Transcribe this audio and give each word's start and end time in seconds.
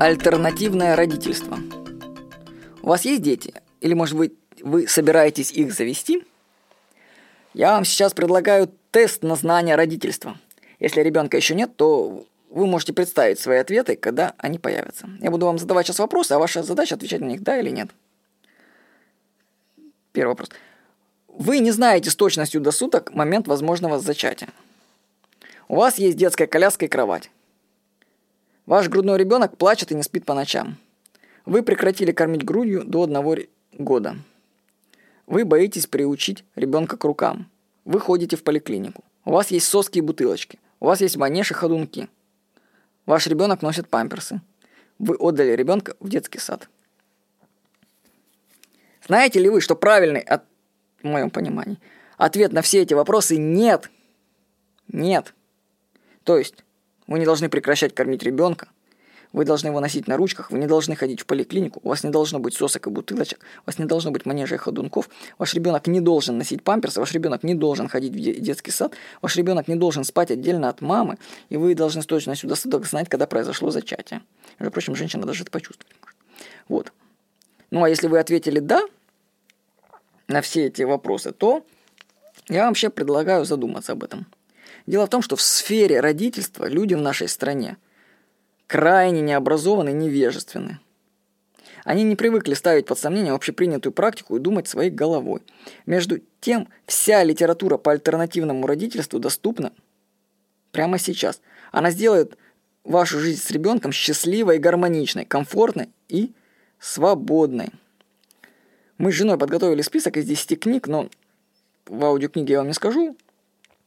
альтернативное 0.00 0.96
родительство. 0.96 1.58
У 2.82 2.88
вас 2.88 3.04
есть 3.04 3.20
дети? 3.20 3.52
Или, 3.82 3.92
может 3.92 4.16
быть, 4.16 4.32
вы 4.62 4.88
собираетесь 4.88 5.52
их 5.52 5.74
завести? 5.74 6.24
Я 7.52 7.72
вам 7.72 7.84
сейчас 7.84 8.14
предлагаю 8.14 8.72
тест 8.92 9.22
на 9.22 9.36
знание 9.36 9.76
родительства. 9.76 10.38
Если 10.78 11.02
ребенка 11.02 11.36
еще 11.36 11.54
нет, 11.54 11.76
то 11.76 12.24
вы 12.48 12.66
можете 12.66 12.94
представить 12.94 13.38
свои 13.38 13.58
ответы, 13.58 13.94
когда 13.94 14.34
они 14.38 14.58
появятся. 14.58 15.06
Я 15.20 15.30
буду 15.30 15.44
вам 15.44 15.58
задавать 15.58 15.86
сейчас 15.86 15.98
вопросы, 15.98 16.32
а 16.32 16.38
ваша 16.38 16.62
задача 16.62 16.94
отвечать 16.94 17.20
на 17.20 17.26
них 17.26 17.42
да 17.42 17.60
или 17.60 17.68
нет. 17.68 17.90
Первый 20.12 20.30
вопрос. 20.30 20.48
Вы 21.28 21.58
не 21.58 21.72
знаете 21.72 22.08
с 22.08 22.16
точностью 22.16 22.62
до 22.62 22.70
суток 22.70 23.12
момент 23.14 23.46
возможного 23.46 23.98
зачатия. 23.98 24.48
У 25.68 25.76
вас 25.76 25.98
есть 25.98 26.16
детская 26.16 26.46
коляска 26.46 26.86
и 26.86 26.88
кровать. 26.88 27.30
Ваш 28.66 28.88
грудной 28.88 29.18
ребенок 29.18 29.56
плачет 29.56 29.92
и 29.92 29.94
не 29.94 30.02
спит 30.02 30.24
по 30.24 30.34
ночам. 30.34 30.78
Вы 31.46 31.62
прекратили 31.62 32.12
кормить 32.12 32.44
грудью 32.44 32.84
до 32.84 33.02
одного 33.02 33.36
года. 33.72 34.16
Вы 35.26 35.44
боитесь 35.44 35.86
приучить 35.86 36.44
ребенка 36.54 36.96
к 36.96 37.04
рукам. 37.04 37.50
Вы 37.84 38.00
ходите 38.00 38.36
в 38.36 38.42
поликлинику. 38.42 39.04
У 39.24 39.32
вас 39.32 39.50
есть 39.50 39.66
соски 39.66 39.98
и 39.98 40.02
бутылочки. 40.02 40.58
У 40.80 40.86
вас 40.86 41.00
есть 41.00 41.16
манеж 41.16 41.50
и 41.50 41.54
ходунки. 41.54 42.08
Ваш 43.06 43.26
ребенок 43.26 43.62
носит 43.62 43.88
памперсы. 43.88 44.40
Вы 44.98 45.16
отдали 45.16 45.52
ребенка 45.52 45.96
в 46.00 46.08
детский 46.08 46.38
сад. 46.38 46.68
Знаете 49.06 49.40
ли 49.40 49.48
вы, 49.48 49.60
что 49.60 49.74
правильный, 49.74 50.20
от, 50.20 50.44
в 51.02 51.06
моем 51.06 51.30
понимании, 51.30 51.78
ответ 52.16 52.52
на 52.52 52.62
все 52.62 52.82
эти 52.82 52.94
вопросы 52.94 53.36
нет. 53.36 53.90
Нет. 54.88 55.34
То 56.24 56.38
есть, 56.38 56.64
вы 57.10 57.18
не 57.18 57.26
должны 57.26 57.50
прекращать 57.50 57.94
кормить 57.94 58.22
ребенка, 58.22 58.68
вы 59.32 59.44
должны 59.44 59.68
его 59.68 59.80
носить 59.80 60.08
на 60.08 60.16
ручках, 60.16 60.50
вы 60.50 60.58
не 60.58 60.66
должны 60.66 60.96
ходить 60.96 61.20
в 61.20 61.26
поликлинику, 61.26 61.80
у 61.82 61.88
вас 61.88 62.02
не 62.04 62.10
должно 62.10 62.38
быть 62.38 62.54
сосок 62.54 62.86
и 62.86 62.90
бутылочек, 62.90 63.40
у 63.62 63.66
вас 63.66 63.78
не 63.78 63.84
должно 63.84 64.10
быть 64.10 64.26
манежа 64.26 64.54
и 64.54 64.58
ходунков, 64.58 65.08
ваш 65.36 65.54
ребенок 65.54 65.86
не 65.86 66.00
должен 66.00 66.38
носить 66.38 66.62
памперсы, 66.62 67.00
ваш 67.00 67.12
ребенок 67.12 67.42
не 67.42 67.54
должен 67.54 67.88
ходить 67.88 68.12
в 68.12 68.40
детский 68.40 68.70
сад, 68.70 68.94
ваш 69.22 69.36
ребенок 69.36 69.68
не 69.68 69.74
должен 69.74 70.04
спать 70.04 70.30
отдельно 70.30 70.68
от 70.68 70.80
мамы, 70.80 71.18
и 71.48 71.56
вы 71.56 71.74
должны 71.74 72.02
с 72.02 72.06
точностью 72.06 72.48
до 72.48 72.54
суток 72.54 72.86
знать, 72.86 73.08
когда 73.08 73.26
произошло 73.26 73.70
зачатие. 73.70 74.22
Между 74.58 74.72
прочим, 74.72 74.94
женщина 74.94 75.26
даже 75.26 75.42
это 75.42 75.50
почувствовать. 75.50 75.94
Вот. 76.68 76.92
Ну 77.70 77.84
а 77.84 77.88
если 77.88 78.06
вы 78.06 78.18
ответили 78.18 78.60
«да» 78.60 78.82
на 80.28 80.40
все 80.42 80.66
эти 80.66 80.82
вопросы, 80.82 81.32
то 81.32 81.64
я 82.48 82.66
вообще 82.68 82.88
предлагаю 82.88 83.44
задуматься 83.44 83.92
об 83.92 84.04
этом. 84.04 84.26
Дело 84.86 85.06
в 85.06 85.10
том, 85.10 85.22
что 85.22 85.36
в 85.36 85.42
сфере 85.42 86.00
родительства 86.00 86.68
люди 86.68 86.94
в 86.94 87.00
нашей 87.00 87.28
стране– 87.28 87.76
крайне 88.70 89.20
необразованы 89.20 89.90
и 89.90 89.94
невежественны. 89.94 90.78
Они 91.84 92.04
не 92.04 92.14
привыкли 92.14 92.54
ставить 92.54 92.86
под 92.86 93.00
сомнение 93.00 93.32
общепринятую 93.32 93.92
практику 93.92 94.36
и 94.36 94.40
думать 94.40 94.68
своей 94.68 94.90
головой. 94.90 95.42
Между 95.86 96.20
тем, 96.40 96.68
вся 96.86 97.24
литература 97.24 97.78
по 97.78 97.90
альтернативному 97.90 98.64
родительству 98.68 99.18
доступна 99.18 99.72
прямо 100.70 100.98
сейчас. 100.98 101.40
Она 101.72 101.90
сделает 101.90 102.38
вашу 102.84 103.18
жизнь 103.18 103.42
с 103.42 103.50
ребенком 103.50 103.90
счастливой 103.90 104.56
и 104.56 104.60
гармоничной, 104.60 105.24
комфортной 105.24 105.88
и 106.08 106.32
свободной. 106.78 107.70
Мы 108.98 109.10
с 109.10 109.16
женой 109.16 109.36
подготовили 109.36 109.82
список 109.82 110.16
из 110.16 110.26
10 110.26 110.60
книг, 110.60 110.86
но 110.86 111.08
в 111.86 112.04
аудиокниге 112.04 112.52
я 112.52 112.58
вам 112.58 112.68
не 112.68 112.74
скажу 112.74 113.16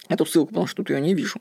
эту 0.10 0.26
ссылку, 0.26 0.50
потому 0.50 0.68
что 0.68 0.78
тут 0.78 0.90
ее 0.90 1.02
не 1.02 1.14
вижу. 1.14 1.40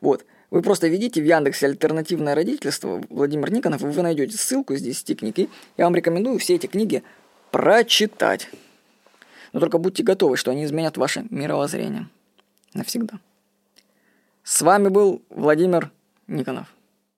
Вот. 0.00 0.24
Вы 0.50 0.62
просто 0.62 0.86
введите 0.86 1.20
в 1.20 1.24
Яндексе 1.24 1.66
альтернативное 1.66 2.34
родительство 2.34 3.02
Владимир 3.10 3.50
Никонов, 3.50 3.82
и 3.82 3.86
вы 3.86 4.02
найдете 4.02 4.36
ссылку 4.36 4.74
из 4.74 4.82
10 4.82 5.18
книг. 5.18 5.38
И 5.38 5.48
я 5.76 5.84
вам 5.84 5.96
рекомендую 5.96 6.38
все 6.38 6.54
эти 6.54 6.66
книги 6.66 7.02
прочитать. 7.50 8.48
Но 9.52 9.60
только 9.60 9.78
будьте 9.78 10.02
готовы, 10.02 10.36
что 10.36 10.52
они 10.52 10.64
изменят 10.64 10.96
ваше 10.96 11.26
мировоззрение. 11.30 12.08
Навсегда. 12.74 13.18
С 14.44 14.62
вами 14.62 14.88
был 14.88 15.22
Владимир 15.30 15.90
Никонов. 16.28 16.75